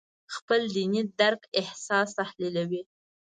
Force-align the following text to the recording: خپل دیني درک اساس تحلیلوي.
خپل 0.35 0.61
دیني 0.75 1.01
درک 1.19 1.41
اساس 1.59 2.09
تحلیلوي. 2.19 2.81